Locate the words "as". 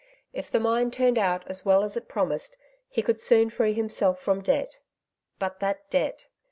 1.45-1.63, 1.83-1.95